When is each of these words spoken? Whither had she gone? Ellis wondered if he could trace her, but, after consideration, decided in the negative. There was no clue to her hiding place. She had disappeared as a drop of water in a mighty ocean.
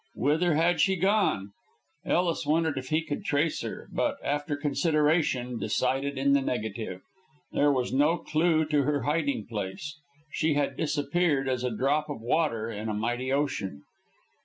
Whither 0.15 0.55
had 0.55 0.81
she 0.81 0.95
gone? 0.95 1.51
Ellis 2.03 2.43
wondered 2.43 2.75
if 2.75 2.89
he 2.89 3.03
could 3.03 3.23
trace 3.23 3.61
her, 3.61 3.87
but, 3.93 4.17
after 4.23 4.55
consideration, 4.57 5.59
decided 5.59 6.17
in 6.17 6.33
the 6.33 6.41
negative. 6.41 7.03
There 7.51 7.71
was 7.71 7.93
no 7.93 8.17
clue 8.17 8.65
to 8.65 8.81
her 8.81 9.03
hiding 9.03 9.45
place. 9.45 9.99
She 10.33 10.55
had 10.55 10.75
disappeared 10.75 11.47
as 11.47 11.63
a 11.63 11.69
drop 11.69 12.09
of 12.09 12.19
water 12.19 12.67
in 12.67 12.89
a 12.89 12.95
mighty 12.95 13.31
ocean. 13.31 13.83